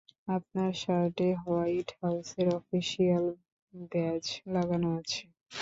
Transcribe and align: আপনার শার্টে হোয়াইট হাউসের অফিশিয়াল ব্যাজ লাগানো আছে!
আপনার 0.35 0.71
শার্টে 0.81 1.27
হোয়াইট 1.41 1.89
হাউসের 1.99 2.47
অফিশিয়াল 2.59 3.25
ব্যাজ 3.91 4.23
লাগানো 4.53 4.89
আছে! 4.99 5.21